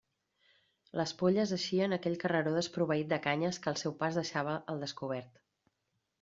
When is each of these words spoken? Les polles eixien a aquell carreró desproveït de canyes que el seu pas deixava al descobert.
Les 1.01 1.11
polles 1.19 1.53
eixien 1.57 1.93
a 1.93 1.99
aquell 2.01 2.17
carreró 2.23 2.55
desproveït 2.57 3.13
de 3.13 3.21
canyes 3.27 3.61
que 3.67 3.71
el 3.75 3.79
seu 3.83 3.95
pas 4.01 4.19
deixava 4.23 4.59
al 4.75 4.83
descobert. 4.87 5.41